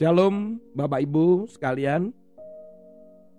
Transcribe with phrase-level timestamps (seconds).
[0.00, 2.08] Shalom Bapak Ibu sekalian.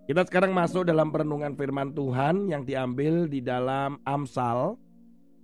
[0.06, 4.78] Kita sekarang masuk dalam perenungan firman Tuhan yang diambil di dalam Amsal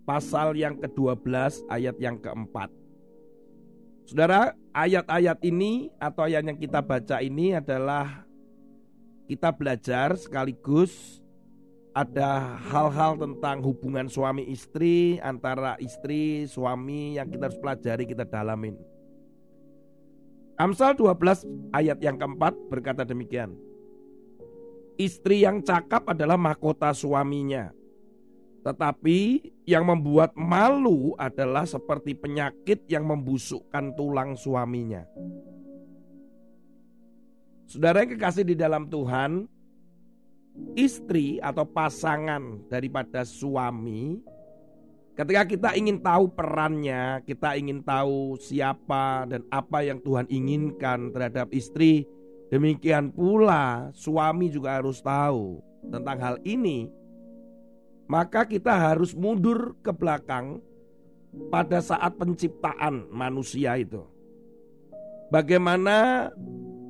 [0.05, 2.69] Pasal yang ke-12 ayat yang keempat.
[4.05, 8.21] Saudara ayat-ayat ini atau ayat yang kita baca ini adalah
[9.25, 11.17] Kita belajar sekaligus
[11.97, 18.77] ada hal-hal tentang hubungan suami istri antara istri suami yang kita harus pelajari kita dalamin
[20.57, 23.53] Amsal 12 ayat yang keempat berkata demikian.
[24.97, 27.69] Istri yang cakap adalah mahkota suaminya.
[28.65, 35.05] Tetapi yang membuat malu adalah seperti penyakit yang membusukkan tulang suaminya.
[37.69, 39.45] Saudara yang kekasih di dalam Tuhan,
[40.73, 44.25] istri atau pasangan daripada suami
[45.17, 51.49] Ketika kita ingin tahu perannya, kita ingin tahu siapa dan apa yang Tuhan inginkan terhadap
[51.57, 52.05] istri,
[52.53, 55.57] demikian pula suami juga harus tahu
[55.89, 56.85] tentang hal ini.
[58.05, 60.61] Maka kita harus mundur ke belakang
[61.49, 64.05] pada saat penciptaan manusia itu.
[65.33, 66.29] Bagaimana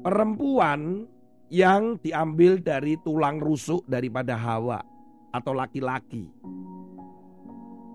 [0.03, 1.07] perempuan
[1.47, 4.83] yang diambil dari tulang rusuk daripada Hawa
[5.31, 6.27] atau laki-laki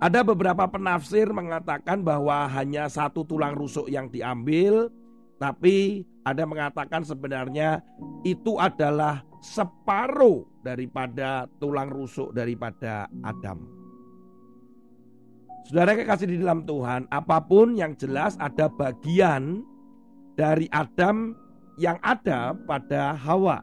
[0.02, 4.90] ada beberapa penafsir mengatakan bahwa hanya satu tulang rusuk yang diambil,
[5.38, 7.78] tapi ada mengatakan sebenarnya
[8.26, 13.62] itu adalah separuh daripada tulang rusuk daripada Adam.
[15.70, 19.62] Saudara kekasih di dalam Tuhan, apa pun yang jelas ada bagian
[20.34, 21.38] dari Adam
[21.78, 23.62] yang ada pada Hawa.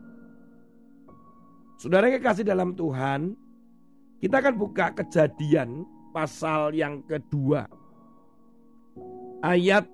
[1.75, 3.35] Saudara kekasih dalam Tuhan,
[4.23, 7.69] kita akan buka kejadian pasal yang kedua
[9.45, 9.87] ayat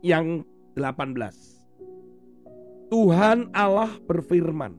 [0.00, 0.42] yang
[0.76, 4.76] 18 Tuhan Allah berfirman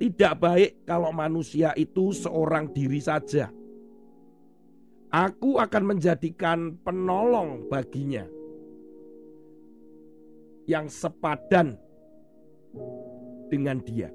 [0.00, 3.52] tidak baik kalau manusia itu seorang diri saja
[5.10, 8.22] Aku akan menjadikan penolong baginya
[10.70, 11.74] yang sepadan
[13.50, 14.06] dengan dia.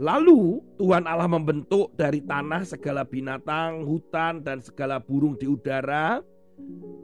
[0.00, 6.24] Lalu Tuhan Allah membentuk dari tanah segala binatang, hutan, dan segala burung di udara.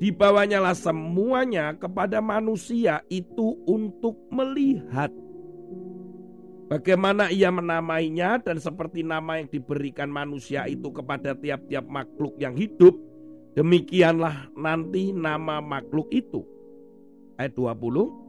[0.01, 5.09] Dibawanya lah semuanya kepada manusia itu untuk melihat.
[6.67, 12.97] Bagaimana ia menamainya dan seperti nama yang diberikan manusia itu kepada tiap-tiap makhluk yang hidup.
[13.55, 16.43] Demikianlah nanti nama makhluk itu.
[17.39, 18.26] Ayat 20.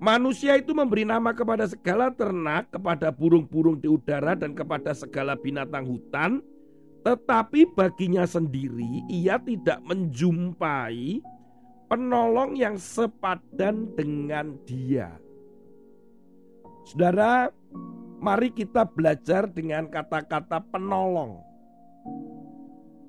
[0.00, 5.84] Manusia itu memberi nama kepada segala ternak, kepada burung-burung di udara, dan kepada segala binatang
[5.84, 6.40] hutan.
[7.04, 11.20] Tetapi baginya sendiri, ia tidak menjumpai
[11.92, 15.20] penolong yang sepadan dengan dia.
[16.88, 17.52] Saudara,
[18.24, 21.44] mari kita belajar dengan kata-kata penolong.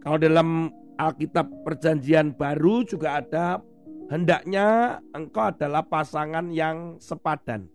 [0.03, 3.63] Kalau dalam Alkitab Perjanjian Baru juga ada
[4.11, 7.71] hendaknya engkau adalah pasangan yang sepadan.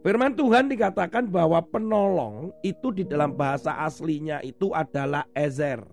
[0.00, 5.84] Firman Tuhan dikatakan bahwa penolong itu di dalam bahasa aslinya itu adalah ezer.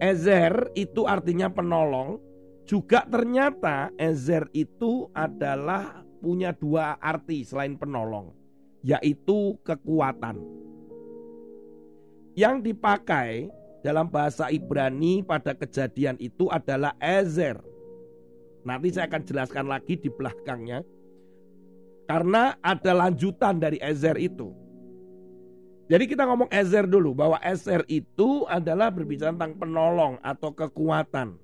[0.00, 2.16] Ezer itu artinya penolong,
[2.64, 8.32] juga ternyata ezer itu adalah punya dua arti selain penolong,
[8.80, 10.40] yaitu kekuatan.
[12.32, 13.52] Yang dipakai
[13.84, 17.60] dalam bahasa Ibrani pada kejadian itu adalah Ezer.
[18.64, 20.80] Nanti saya akan jelaskan lagi di belakangnya.
[22.08, 24.56] Karena ada lanjutan dari Ezer itu.
[25.84, 31.36] Jadi kita ngomong Ezer dulu bahwa Ezer itu adalah berbicara tentang penolong atau kekuatan.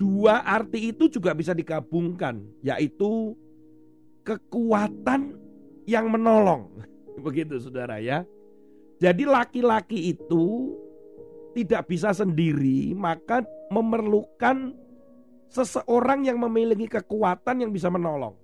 [0.00, 3.36] Dua arti itu juga bisa digabungkan yaitu
[4.24, 5.36] kekuatan
[5.84, 6.72] yang menolong.
[7.24, 8.24] Begitu saudara ya.
[9.02, 10.74] Jadi laki-laki itu
[11.54, 14.74] tidak bisa sendiri, maka memerlukan
[15.50, 18.34] seseorang yang memiliki kekuatan yang bisa menolong.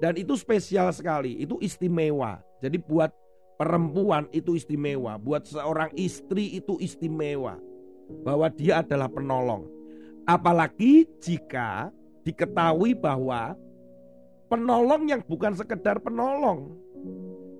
[0.00, 2.40] Dan itu spesial sekali, itu istimewa.
[2.60, 3.12] Jadi buat
[3.60, 7.60] perempuan itu istimewa, buat seorang istri itu istimewa.
[8.24, 9.64] Bahwa dia adalah penolong.
[10.28, 11.88] Apalagi jika
[12.24, 13.56] diketahui bahwa
[14.48, 16.83] penolong yang bukan sekedar penolong.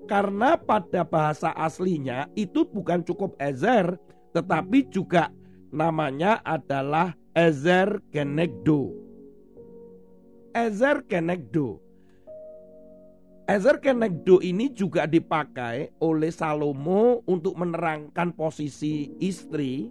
[0.05, 3.97] Karena pada bahasa aslinya itu bukan cukup ezer,
[4.37, 5.33] tetapi juga
[5.73, 8.93] namanya adalah ezer kenegdo.
[10.53, 11.81] Ezer kenegdo.
[13.49, 19.89] Ezer kenegdo ini juga dipakai oleh Salomo untuk menerangkan posisi istri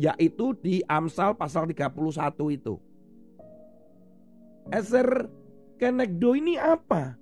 [0.00, 1.92] yaitu di Amsal pasal 31
[2.56, 2.80] itu.
[4.72, 5.28] Ezer
[5.76, 7.19] kenegdo ini apa?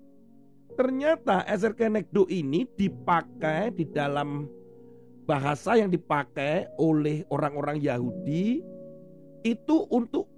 [0.78, 4.46] Ternyata ezer kenegdo ini dipakai di dalam
[5.26, 8.62] bahasa yang dipakai oleh orang-orang Yahudi
[9.42, 10.30] itu untuk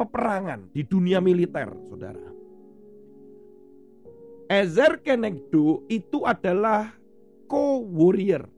[0.00, 2.32] peperangan di dunia militer, saudara.
[4.48, 6.96] Ezer kenegdo itu adalah
[7.44, 8.48] co-warrior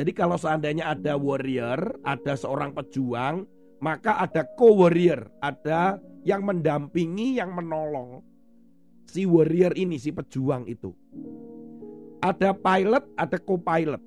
[0.00, 3.44] jadi kalau seandainya ada warrior, ada seorang pejuang,
[3.82, 8.22] maka ada co-warrior, ada yang mendampingi, yang menolong
[9.10, 10.94] si warrior ini, si pejuang itu.
[12.22, 14.02] Ada pilot, ada co-pilot.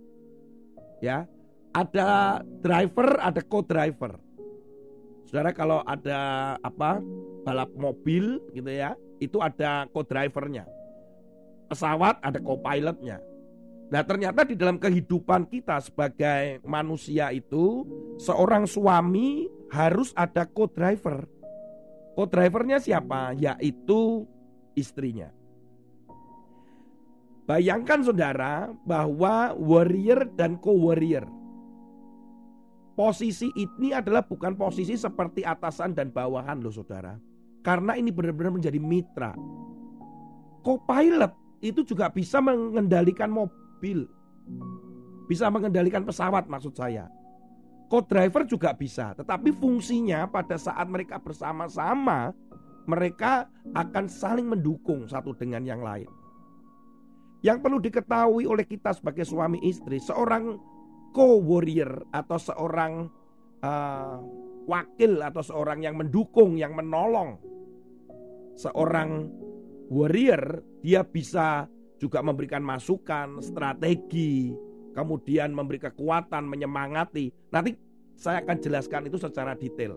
[1.03, 1.27] Ya.
[1.75, 4.15] Ada driver, ada co-driver.
[5.27, 7.03] Saudara kalau ada apa?
[7.43, 10.63] balap mobil gitu ya, itu ada co-drivernya.
[11.67, 13.19] Pesawat ada co-pilotnya.
[13.91, 17.83] Nah ternyata di dalam kehidupan kita sebagai manusia itu
[18.15, 21.27] Seorang suami harus ada co-driver
[22.13, 23.33] Co-drivernya siapa?
[23.33, 24.29] Yaitu
[24.77, 25.29] istrinya
[27.43, 31.27] Bayangkan saudara bahwa warrior dan co-warrior
[32.93, 37.19] Posisi ini adalah bukan posisi seperti atasan dan bawahan loh saudara
[37.65, 39.35] Karena ini benar-benar menjadi mitra
[40.63, 44.03] Co-pilot itu juga bisa mengendalikan mobil.
[45.31, 47.07] Bisa mengendalikan pesawat maksud saya.
[47.87, 52.35] Co-driver juga bisa, tetapi fungsinya pada saat mereka bersama-sama,
[52.85, 56.09] mereka akan saling mendukung satu dengan yang lain.
[57.43, 60.55] Yang perlu diketahui oleh kita sebagai suami istri, seorang
[61.11, 63.11] co-warrior atau seorang
[63.59, 64.17] uh,
[64.63, 67.35] wakil atau seorang yang mendukung, yang menolong,
[68.55, 69.27] seorang
[69.91, 71.67] warrior dia bisa
[71.99, 74.51] juga memberikan masukan, strategi,
[74.91, 77.31] kemudian memberi kekuatan, menyemangati.
[77.51, 77.75] Nanti
[78.15, 79.95] saya akan jelaskan itu secara detail.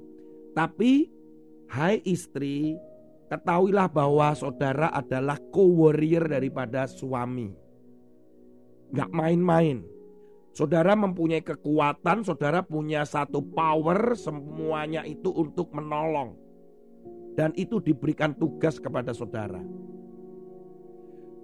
[0.55, 1.11] Tapi,
[1.71, 2.79] hai istri,
[3.31, 7.51] ketahuilah bahwa saudara adalah co-warrior daripada suami.
[8.95, 9.83] Gak main-main.
[10.57, 16.33] Saudara mempunyai kekuatan, saudara punya satu power, semuanya itu untuk menolong.
[17.37, 19.61] Dan itu diberikan tugas kepada saudara.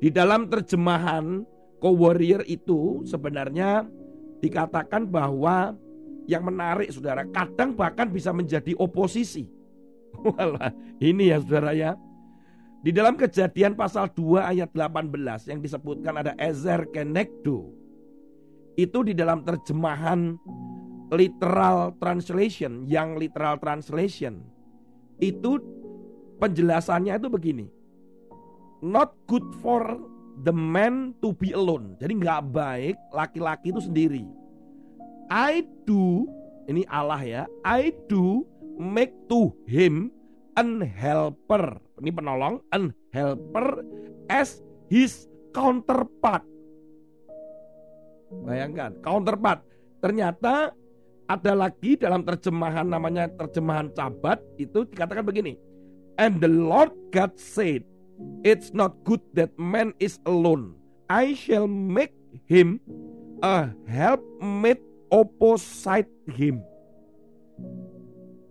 [0.00, 1.44] Di dalam terjemahan
[1.76, 3.84] co-warrior itu sebenarnya
[4.40, 5.76] dikatakan bahwa
[6.26, 9.46] yang menarik saudara kadang bahkan bisa menjadi oposisi.
[10.26, 10.70] Walah,
[11.02, 11.98] ini ya saudara ya.
[12.82, 17.70] Di dalam kejadian pasal 2 ayat 18 yang disebutkan ada Ezer Kenekdo.
[18.74, 20.34] Itu di dalam terjemahan
[21.12, 24.42] literal translation, yang literal translation.
[25.22, 25.62] Itu
[26.42, 27.66] penjelasannya itu begini
[28.82, 29.96] not good for
[30.42, 31.94] the man to be alone.
[32.02, 34.26] Jadi nggak baik laki-laki itu sendiri.
[35.30, 36.26] I do
[36.66, 37.42] ini Allah ya.
[37.62, 38.44] I do
[38.76, 40.10] make to him
[40.58, 41.80] an helper.
[42.02, 43.80] Ini penolong, an helper
[44.28, 46.44] as his counterpart.
[48.32, 49.60] Bayangkan, counterpart.
[50.00, 50.72] Ternyata
[51.28, 55.56] ada lagi dalam terjemahan namanya terjemahan cabat itu dikatakan begini.
[56.20, 57.88] And the Lord God said,
[58.44, 60.76] It's not good that man is alone.
[61.08, 62.14] I shall make
[62.46, 62.78] him
[63.42, 66.62] a helpmate opposite him.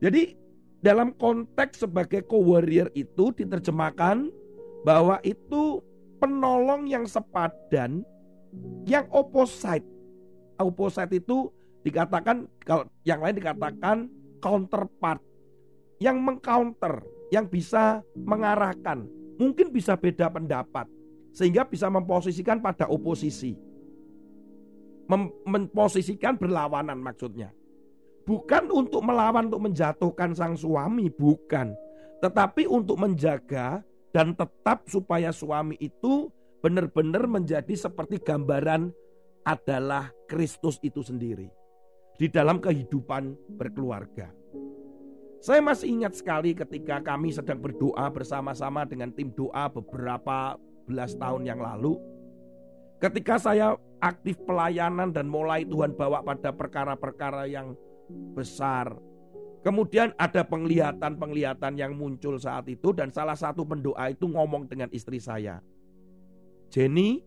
[0.01, 0.40] Jadi
[0.81, 4.33] dalam konteks sebagai co-warrior itu diterjemahkan
[4.81, 5.79] bahwa itu
[6.17, 8.01] penolong yang sepadan
[8.89, 9.85] yang opposite.
[10.57, 11.49] Opposite itu
[11.81, 14.09] dikatakan kalau yang lain dikatakan
[14.41, 15.21] counterpart
[16.01, 19.05] yang mengcounter, yang bisa mengarahkan,
[19.37, 20.89] mungkin bisa beda pendapat
[21.31, 23.53] sehingga bisa memposisikan pada oposisi.
[25.05, 27.53] Mem memposisikan berlawanan maksudnya.
[28.21, 31.73] Bukan untuk melawan untuk menjatuhkan sang suami, bukan.
[32.21, 33.81] Tetapi untuk menjaga
[34.13, 36.29] dan tetap supaya suami itu
[36.61, 38.93] benar-benar menjadi seperti gambaran
[39.41, 41.49] adalah Kristus itu sendiri
[42.21, 44.29] di dalam kehidupan berkeluarga.
[45.41, 50.53] Saya masih ingat sekali ketika kami sedang berdoa bersama-sama dengan tim doa beberapa
[50.85, 51.97] belas tahun yang lalu.
[53.01, 57.73] Ketika saya aktif pelayanan dan mulai Tuhan bawa pada perkara-perkara yang
[58.33, 58.95] besar.
[59.61, 65.21] Kemudian ada penglihatan-penglihatan yang muncul saat itu dan salah satu pendoa itu ngomong dengan istri
[65.21, 65.61] saya.
[66.73, 67.21] Jenny,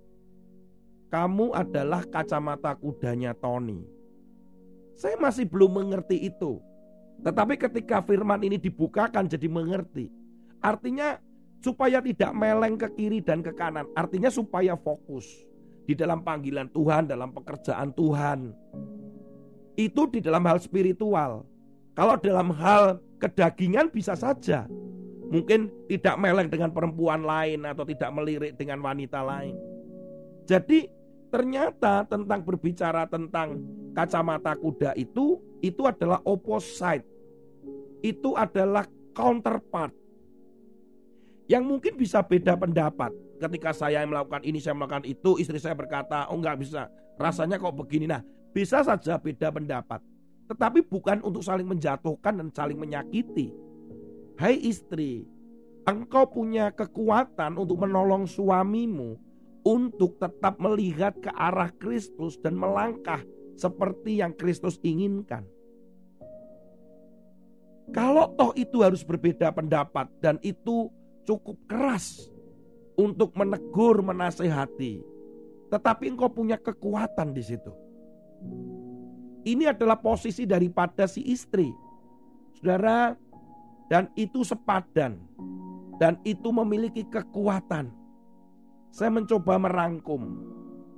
[1.14, 3.86] kamu adalah kacamata kudanya Tony.
[4.98, 6.58] Saya masih belum mengerti itu.
[7.22, 10.10] Tetapi ketika firman ini dibukakan jadi mengerti.
[10.58, 11.22] Artinya
[11.62, 13.86] supaya tidak meleng ke kiri dan ke kanan.
[13.94, 15.28] Artinya supaya fokus
[15.86, 18.50] di dalam panggilan Tuhan, dalam pekerjaan Tuhan.
[19.74, 21.42] Itu di dalam hal spiritual.
[21.94, 24.66] Kalau dalam hal kedagingan bisa saja.
[25.24, 29.56] Mungkin tidak meleng dengan perempuan lain atau tidak melirik dengan wanita lain.
[30.44, 30.86] Jadi
[31.32, 33.58] ternyata tentang berbicara tentang
[33.96, 37.02] kacamata kuda itu itu adalah opposite.
[38.04, 38.84] Itu adalah
[39.16, 39.96] counterpart.
[41.48, 43.10] Yang mungkin bisa beda pendapat.
[43.40, 46.92] Ketika saya melakukan ini, saya melakukan itu, istri saya berkata, oh enggak bisa.
[47.16, 48.04] Rasanya kok begini.
[48.08, 48.20] Nah,
[48.54, 49.98] bisa saja beda pendapat.
[50.46, 53.50] Tetapi bukan untuk saling menjatuhkan dan saling menyakiti.
[54.38, 55.26] Hai istri,
[55.84, 59.18] engkau punya kekuatan untuk menolong suamimu
[59.66, 63.18] untuk tetap melihat ke arah Kristus dan melangkah
[63.58, 65.42] seperti yang Kristus inginkan.
[67.92, 70.88] Kalau toh itu harus berbeda pendapat dan itu
[71.24, 72.32] cukup keras
[72.96, 75.04] untuk menegur, menasehati,
[75.68, 77.83] tetapi engkau punya kekuatan di situ.
[79.44, 81.68] Ini adalah posisi daripada si istri.
[82.56, 83.12] Saudara,
[83.92, 85.20] dan itu sepadan
[85.98, 87.92] dan itu memiliki kekuatan.
[88.94, 90.38] Saya mencoba merangkum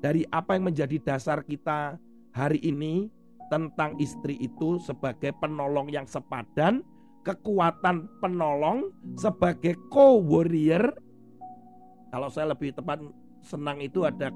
[0.04, 1.96] dari apa yang menjadi dasar kita
[2.36, 3.08] hari ini
[3.48, 6.84] tentang istri itu sebagai penolong yang sepadan,
[7.24, 10.92] kekuatan penolong sebagai co-warrior.
[12.12, 13.00] Kalau saya lebih tepat
[13.40, 14.28] senang itu ada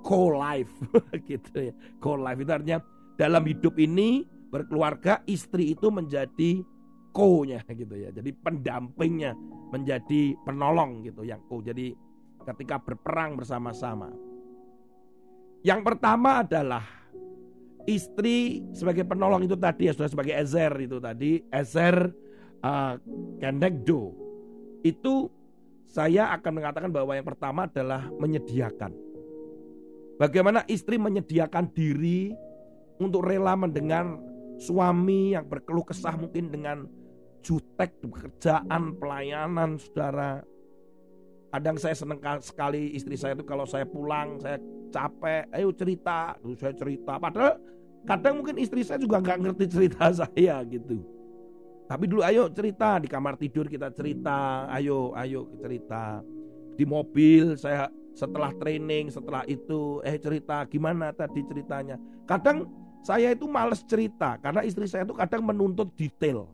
[0.00, 0.72] co-life
[1.30, 1.74] gitu ya.
[2.00, 2.78] Co-life itu artinya
[3.16, 6.64] dalam hidup ini berkeluarga istri itu menjadi
[7.14, 8.10] co-nya gitu ya.
[8.10, 9.36] Jadi pendampingnya
[9.70, 11.62] menjadi penolong gitu yang co.
[11.62, 11.94] Jadi
[12.44, 14.10] ketika berperang bersama-sama.
[15.60, 16.84] Yang pertama adalah
[17.84, 22.08] istri sebagai penolong itu tadi ya sudah sebagai Ezer itu tadi Ezer
[22.64, 22.96] uh,
[24.80, 25.14] itu
[25.84, 29.09] saya akan mengatakan bahwa yang pertama adalah menyediakan
[30.20, 32.36] bagaimana istri menyediakan diri
[33.00, 34.04] untuk rela mendengar
[34.60, 36.84] suami yang berkeluh kesah mungkin dengan
[37.40, 40.44] jutek pekerjaan pelayanan saudara
[41.50, 44.60] kadang saya senang sekali istri saya itu kalau saya pulang saya
[44.90, 47.12] capek, ayo cerita, Lalu saya cerita.
[47.18, 47.54] Padahal
[48.06, 51.02] kadang mungkin istri saya juga nggak ngerti cerita saya gitu.
[51.90, 56.22] Tapi dulu ayo cerita di kamar tidur kita cerita, ayo ayo cerita.
[56.78, 61.96] Di mobil saya setelah training, setelah itu eh cerita gimana tadi ceritanya.
[62.26, 62.68] Kadang
[63.00, 66.50] saya itu males cerita karena istri saya itu kadang menuntut detail.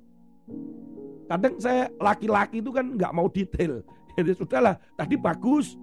[1.26, 3.82] Kadang saya laki-laki itu kan nggak mau detail.
[4.16, 5.76] Jadi sudahlah, tadi bagus,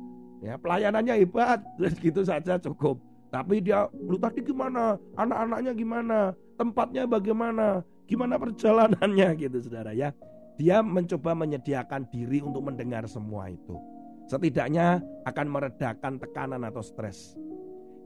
[0.44, 3.00] Ya, pelayanannya hebat, terus gitu saja cukup.
[3.32, 5.00] Tapi dia, lu tadi gimana?
[5.16, 6.20] Anak-anaknya gimana?
[6.60, 7.82] Tempatnya bagaimana?
[8.06, 10.12] Gimana perjalanannya gitu saudara ya.
[10.60, 13.80] Dia mencoba menyediakan diri untuk mendengar semua itu.
[14.28, 17.36] Setidaknya akan meredakan tekanan atau stres.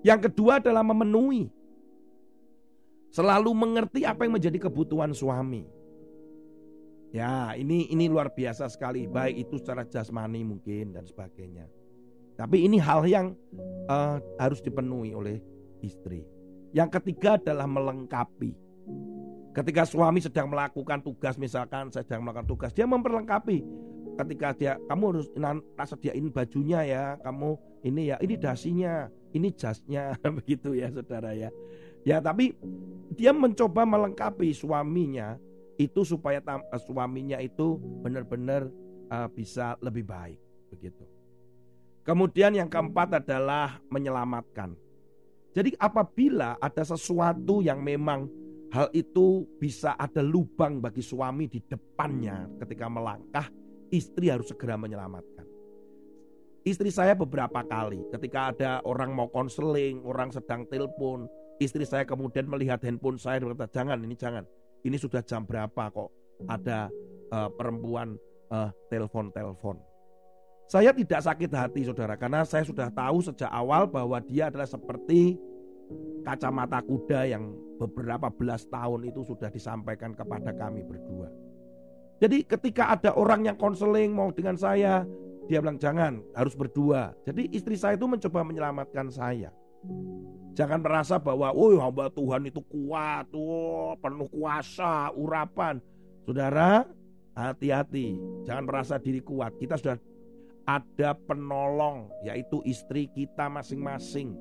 [0.02, 1.50] Yang kedua adalah memenuhi.
[3.14, 5.66] Selalu mengerti apa yang menjadi kebutuhan suami.
[7.16, 11.66] Ya, ini ini luar biasa sekali, baik itu secara jasmani mungkin dan sebagainya.
[12.38, 13.34] Tapi ini hal yang
[13.90, 15.42] uh, harus dipenuhi oleh
[15.82, 16.28] istri.
[16.76, 18.54] Yang ketiga adalah melengkapi.
[19.56, 23.66] Ketika suami sedang melakukan tugas, misalkan sedang melakukan tugas, dia memperlengkapi.
[24.18, 25.28] Ketika dia, kamu harus
[25.86, 27.54] sediain bajunya ya, kamu
[27.86, 29.06] ini ya, ini dasinya,
[29.38, 31.54] ini jasnya, begitu ya saudara ya.
[32.02, 32.56] Ya tapi
[33.14, 35.38] dia mencoba melengkapi suaminya
[35.78, 36.42] itu supaya
[36.82, 38.72] suaminya itu benar-benar
[39.14, 40.40] uh, bisa lebih baik,
[40.74, 41.06] begitu.
[42.08, 44.74] Kemudian yang keempat adalah menyelamatkan.
[45.52, 48.32] Jadi apabila ada sesuatu yang memang
[48.72, 53.48] hal itu bisa ada lubang bagi suami di depannya ketika melangkah,
[53.92, 55.46] istri harus segera menyelamatkan.
[56.68, 61.32] Istri saya beberapa kali ketika ada orang mau konseling, orang sedang telepon,
[61.64, 64.44] istri saya kemudian melihat handphone saya dan berkata, "Jangan, ini jangan.
[64.84, 66.12] Ini sudah jam berapa kok
[66.52, 66.92] ada
[67.32, 68.20] uh, perempuan
[68.52, 69.80] uh, telepon-telepon."
[70.68, 75.40] Saya tidak sakit hati saudara karena saya sudah tahu sejak awal bahwa dia adalah seperti
[76.28, 81.32] kacamata kuda yang beberapa belas tahun itu sudah disampaikan kepada kami berdua.
[82.18, 85.06] Jadi ketika ada orang yang konseling mau dengan saya,
[85.46, 87.14] dia bilang jangan, harus berdua.
[87.24, 89.54] Jadi istri saya itu mencoba menyelamatkan saya.
[90.58, 95.78] Jangan merasa bahwa, oh hamba Tuhan itu kuat, oh, penuh kuasa, urapan.
[96.26, 96.90] Saudara,
[97.38, 98.18] hati-hati.
[98.50, 99.54] Jangan merasa diri kuat.
[99.62, 100.02] Kita sudah
[100.66, 104.34] ada penolong, yaitu istri kita masing-masing.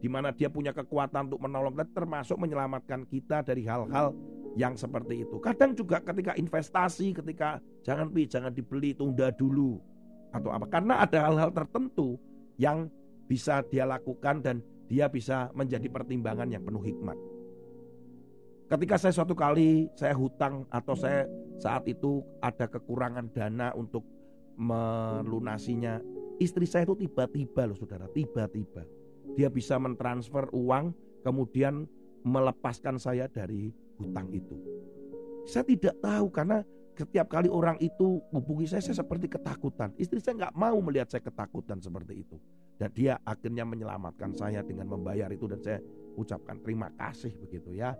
[0.00, 4.16] Di mana dia punya kekuatan untuk menolong termasuk menyelamatkan kita dari hal-hal
[4.54, 5.36] yang seperti itu.
[5.42, 9.76] Kadang juga ketika investasi, ketika jangan pi, jangan dibeli, tunda dulu
[10.32, 10.66] atau apa.
[10.68, 12.16] Karena ada hal-hal tertentu
[12.56, 12.88] yang
[13.28, 14.56] bisa dia lakukan dan
[14.88, 17.18] dia bisa menjadi pertimbangan yang penuh hikmat.
[18.68, 21.24] Ketika saya suatu kali saya hutang atau saya
[21.56, 24.04] saat itu ada kekurangan dana untuk
[24.60, 26.00] melunasinya,
[26.36, 28.84] istri saya itu tiba-tiba loh saudara, tiba-tiba
[29.36, 31.86] dia bisa mentransfer uang kemudian
[32.24, 34.56] melepaskan saya dari hutang itu.
[35.44, 36.62] Saya tidak tahu karena
[36.98, 39.94] setiap kali orang itu hubungi saya, saya seperti ketakutan.
[39.94, 42.36] Istri saya nggak mau melihat saya ketakutan seperti itu.
[42.78, 45.78] Dan dia akhirnya menyelamatkan saya dengan membayar itu dan saya
[46.18, 47.94] ucapkan terima kasih begitu ya.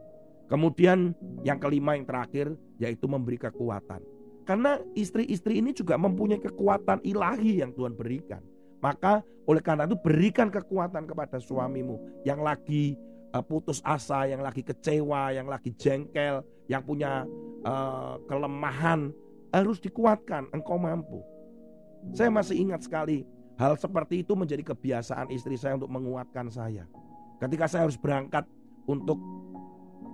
[0.51, 1.15] Kemudian
[1.47, 4.03] yang kelima yang terakhir yaitu memberi kekuatan.
[4.43, 8.41] Karena istri-istri ini juga mempunyai kekuatan ilahi yang Tuhan berikan.
[8.81, 12.97] Maka oleh karena itu berikan kekuatan kepada suamimu yang lagi
[13.45, 17.29] putus asa, yang lagi kecewa, yang lagi jengkel, yang punya
[17.65, 19.13] uh, kelemahan
[19.53, 20.49] harus dikuatkan.
[20.53, 21.21] Engkau mampu.
[22.15, 23.27] Saya masih ingat sekali
[23.59, 26.87] hal seperti itu menjadi kebiasaan istri saya untuk menguatkan saya.
[27.43, 28.47] Ketika saya harus berangkat
[28.87, 29.19] untuk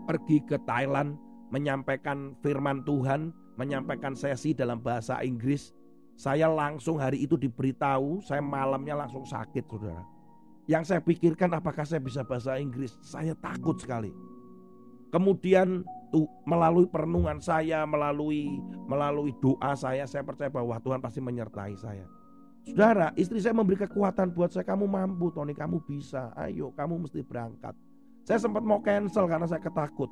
[0.04, 1.16] pergi ke Thailand
[1.52, 5.70] menyampaikan firman Tuhan, menyampaikan sesi dalam bahasa Inggris,
[6.14, 10.13] saya langsung hari itu diberitahu, saya malamnya langsung sakit, saudara.
[10.64, 12.96] Yang saya pikirkan apakah saya bisa bahasa Inggris?
[13.04, 14.08] Saya takut sekali.
[15.12, 18.48] Kemudian tuh melalui perenungan saya, melalui
[18.88, 22.08] melalui doa saya, saya percaya bahwa Tuhan pasti menyertai saya.
[22.64, 26.32] Saudara, istri saya memberi kekuatan buat saya, kamu mampu Tony, kamu bisa.
[26.32, 27.76] Ayo, kamu mesti berangkat.
[28.24, 30.08] Saya sempat mau cancel karena saya ketakut.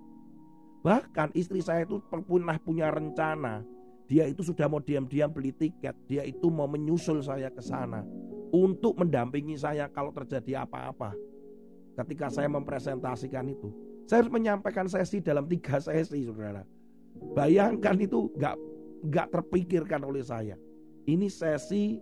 [0.84, 3.64] Bahkan istri saya itu pernah punya rencana.
[4.04, 5.96] Dia itu sudah mau diam-diam beli tiket.
[6.04, 8.04] Dia itu mau menyusul saya ke sana
[8.52, 11.16] untuk mendampingi saya kalau terjadi apa-apa.
[11.96, 13.72] Ketika saya mempresentasikan itu,
[14.08, 16.64] saya harus menyampaikan sesi dalam tiga sesi, saudara.
[17.36, 18.56] Bayangkan itu nggak
[19.08, 20.56] nggak terpikirkan oleh saya.
[21.08, 21.98] Ini sesi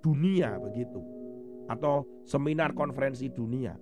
[0.00, 1.00] dunia begitu,
[1.68, 3.76] atau seminar konferensi dunia.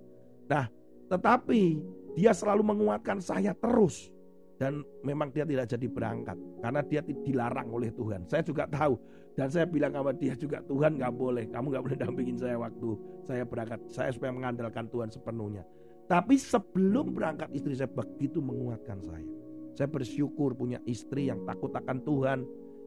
[0.51, 0.67] Nah,
[1.07, 1.79] tetapi
[2.13, 4.12] dia selalu menguatkan saya terus
[4.61, 8.29] dan memang dia tidak jadi berangkat karena dia dilarang oleh Tuhan.
[8.29, 8.95] Saya juga tahu
[9.33, 12.89] dan saya bilang sama dia juga Tuhan nggak boleh, kamu nggak boleh dampingin saya waktu
[13.25, 13.79] saya berangkat.
[13.89, 15.65] Saya supaya mengandalkan Tuhan sepenuhnya.
[16.05, 19.25] Tapi sebelum berangkat istri saya begitu menguatkan saya.
[19.73, 22.39] Saya bersyukur punya istri yang takut akan Tuhan,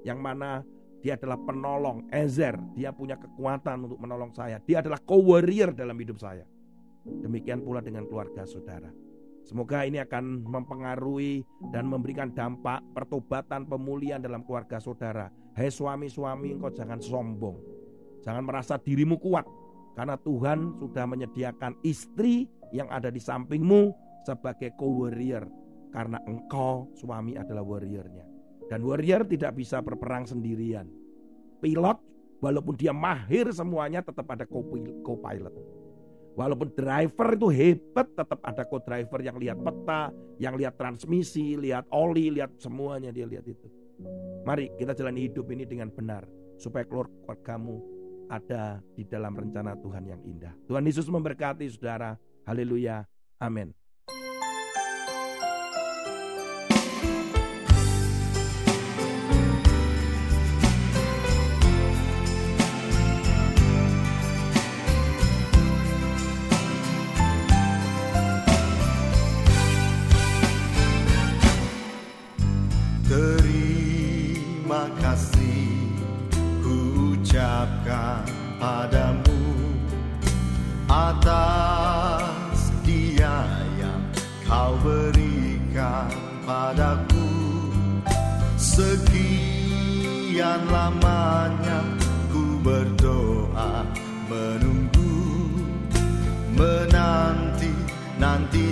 [0.06, 0.62] yang mana
[1.02, 2.54] dia adalah penolong, Ezer.
[2.78, 4.62] Dia punya kekuatan untuk menolong saya.
[4.62, 6.46] Dia adalah co-warrior dalam hidup saya.
[7.06, 8.90] Demikian pula dengan keluarga saudara.
[9.46, 15.30] Semoga ini akan mempengaruhi dan memberikan dampak pertobatan pemulihan dalam keluarga saudara.
[15.54, 17.54] Hei suami-suami engkau jangan sombong.
[18.26, 19.46] Jangan merasa dirimu kuat.
[19.94, 23.94] Karena Tuhan sudah menyediakan istri yang ada di sampingmu
[24.26, 25.46] sebagai co-warrior.
[25.94, 28.26] Karena engkau suami adalah warriornya.
[28.66, 30.90] Dan warrior tidak bisa berperang sendirian.
[31.62, 32.02] Pilot
[32.42, 35.54] walaupun dia mahir semuanya tetap ada co-pilot.
[36.36, 42.28] Walaupun driver itu hebat, tetap ada co-driver yang lihat peta, yang lihat transmisi, lihat oli,
[42.28, 43.66] lihat semuanya dia lihat itu.
[44.44, 46.28] Mari kita jalani hidup ini dengan benar
[46.60, 47.80] supaya keluargamu
[48.28, 50.52] ada di dalam rencana Tuhan yang indah.
[50.68, 52.20] Tuhan Yesus memberkati saudara.
[52.44, 53.08] Haleluya.
[53.40, 53.72] Amin.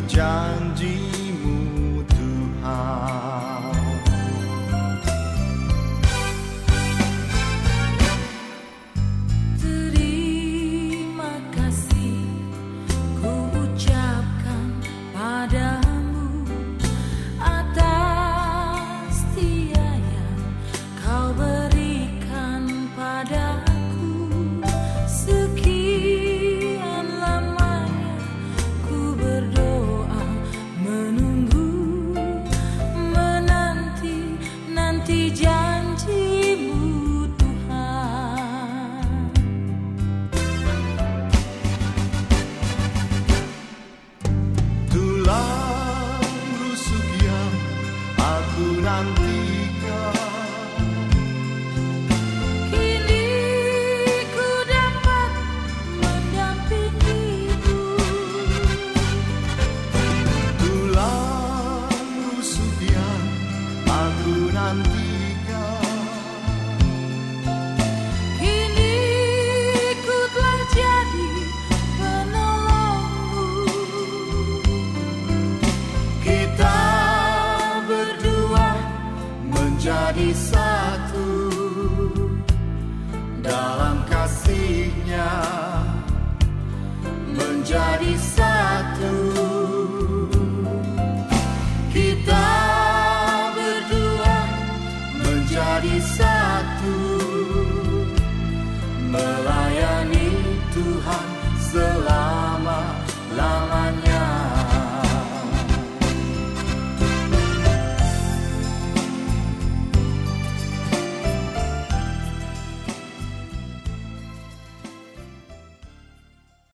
[0.06, 1.13] 将进